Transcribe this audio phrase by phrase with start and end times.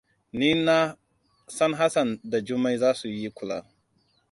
[0.37, 0.95] Ni na
[1.47, 3.57] san Hassan da Jummai za su yi kuka.